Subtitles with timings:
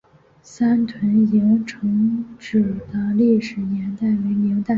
[0.41, 4.69] 三屯营城址的历史年代为明代。